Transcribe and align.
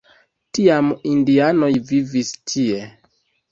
Tiam 0.57 0.89
indianoj 1.09 1.71
vivis 1.93 2.35
tie. 2.55 2.83